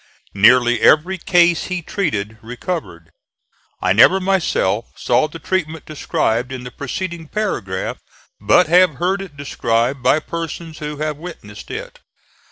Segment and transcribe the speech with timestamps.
[0.33, 3.11] Nearly every case he treated recovered.
[3.83, 7.99] I never, myself, saw the treatment described in the preceding paragraph,
[8.39, 11.99] but have heard it described by persons who have witnessed it.